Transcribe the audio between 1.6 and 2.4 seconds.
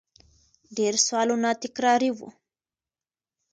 تکراري وو